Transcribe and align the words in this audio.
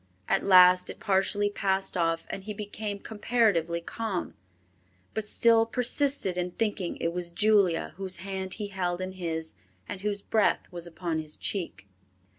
At 0.27 0.43
last 0.43 0.89
it 0.89 0.99
partially 0.99 1.51
passed 1.51 1.95
off 1.95 2.25
and 2.31 2.45
he 2.45 2.55
became 2.55 2.97
comparatively 2.97 3.81
calm, 3.81 4.33
but 5.13 5.25
still 5.25 5.63
persisted 5.67 6.39
in 6.39 6.49
thinking 6.49 6.97
it 6.97 7.13
was 7.13 7.29
Julia 7.29 7.93
whose 7.97 8.15
hand 8.15 8.55
he 8.55 8.69
held 8.69 8.99
in 8.99 9.11
his 9.11 9.53
and 9.87 10.01
whose 10.01 10.23
breath 10.23 10.61
was 10.71 10.87
upon 10.87 11.19
his 11.19 11.37
cheek. 11.37 11.85